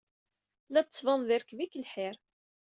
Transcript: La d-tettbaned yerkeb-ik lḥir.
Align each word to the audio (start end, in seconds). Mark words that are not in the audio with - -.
La 0.71 0.81
d-tettbaned 0.81 1.29
yerkeb-ik 1.33 1.73
lḥir. 1.83 2.15